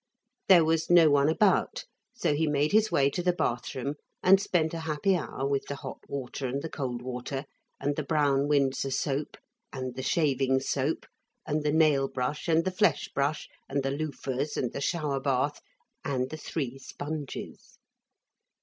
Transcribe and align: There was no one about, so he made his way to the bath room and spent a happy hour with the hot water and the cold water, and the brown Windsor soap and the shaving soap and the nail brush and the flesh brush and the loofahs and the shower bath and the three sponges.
There 0.47 0.65
was 0.65 0.89
no 0.89 1.11
one 1.11 1.29
about, 1.29 1.85
so 2.15 2.33
he 2.33 2.47
made 2.47 2.71
his 2.71 2.91
way 2.91 3.07
to 3.11 3.21
the 3.21 3.31
bath 3.33 3.75
room 3.75 3.97
and 4.23 4.41
spent 4.41 4.73
a 4.73 4.79
happy 4.79 5.15
hour 5.15 5.45
with 5.47 5.67
the 5.67 5.75
hot 5.75 5.99
water 6.07 6.47
and 6.47 6.63
the 6.63 6.71
cold 6.71 7.03
water, 7.03 7.45
and 7.79 7.95
the 7.95 8.01
brown 8.01 8.47
Windsor 8.47 8.89
soap 8.89 9.37
and 9.71 9.93
the 9.93 10.01
shaving 10.01 10.59
soap 10.59 11.05
and 11.45 11.61
the 11.61 11.71
nail 11.71 12.07
brush 12.07 12.47
and 12.47 12.65
the 12.65 12.71
flesh 12.71 13.09
brush 13.13 13.47
and 13.69 13.83
the 13.83 13.91
loofahs 13.91 14.57
and 14.57 14.73
the 14.73 14.81
shower 14.81 15.19
bath 15.19 15.61
and 16.03 16.31
the 16.31 16.35
three 16.37 16.79
sponges. 16.79 17.77